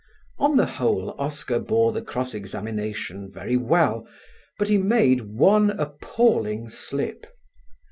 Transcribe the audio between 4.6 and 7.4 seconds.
he made one appalling slip.